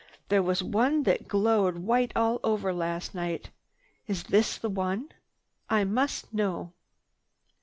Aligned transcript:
There 0.29 0.41
was 0.41 0.63
one 0.63 1.03
that 1.03 1.27
glowed 1.27 1.77
white 1.77 2.11
all 2.15 2.39
over 2.43 2.73
last 2.73 3.13
night. 3.13 3.51
Is 4.07 4.23
this 4.23 4.57
the 4.57 4.67
one? 4.67 5.09
I 5.69 5.83
must 5.83 6.33
know." 6.33 6.73